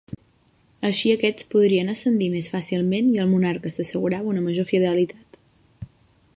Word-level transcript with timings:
Així 0.87 1.11
aquests 1.15 1.45
podrien 1.51 1.91
ascendir 1.93 2.31
més 2.37 2.49
fàcilment 2.55 3.13
i 3.17 3.21
el 3.25 3.29
monarca 3.37 3.75
s'assegurava 3.75 4.33
una 4.35 4.45
major 4.49 4.69
fidelitat. 4.73 5.43